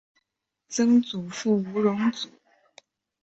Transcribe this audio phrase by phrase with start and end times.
[0.67, 2.27] 曾祖父吴荣祖。